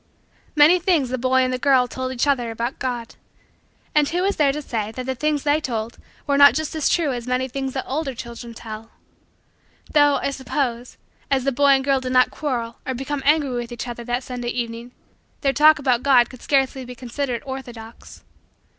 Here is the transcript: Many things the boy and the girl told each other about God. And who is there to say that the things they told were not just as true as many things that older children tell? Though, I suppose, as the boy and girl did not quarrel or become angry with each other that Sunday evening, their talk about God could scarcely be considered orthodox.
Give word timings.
Many 0.55 0.79
things 0.79 1.09
the 1.09 1.19
boy 1.19 1.43
and 1.43 1.53
the 1.53 1.59
girl 1.59 1.87
told 1.87 2.11
each 2.11 2.25
other 2.25 2.49
about 2.49 2.79
God. 2.79 3.17
And 3.93 4.09
who 4.09 4.23
is 4.23 4.37
there 4.37 4.51
to 4.51 4.59
say 4.59 4.91
that 4.91 5.05
the 5.05 5.13
things 5.13 5.43
they 5.43 5.61
told 5.61 5.99
were 6.25 6.39
not 6.39 6.55
just 6.55 6.73
as 6.73 6.89
true 6.89 7.13
as 7.13 7.27
many 7.27 7.47
things 7.47 7.73
that 7.73 7.85
older 7.85 8.15
children 8.15 8.55
tell? 8.55 8.89
Though, 9.91 10.15
I 10.15 10.31
suppose, 10.31 10.97
as 11.29 11.43
the 11.43 11.51
boy 11.51 11.67
and 11.73 11.83
girl 11.83 11.99
did 11.99 12.13
not 12.13 12.31
quarrel 12.31 12.77
or 12.83 12.95
become 12.95 13.21
angry 13.27 13.51
with 13.51 13.71
each 13.71 13.87
other 13.87 14.03
that 14.05 14.23
Sunday 14.23 14.49
evening, 14.49 14.91
their 15.41 15.53
talk 15.53 15.77
about 15.77 16.01
God 16.01 16.31
could 16.31 16.41
scarcely 16.41 16.83
be 16.83 16.95
considered 16.95 17.43
orthodox. 17.45 18.23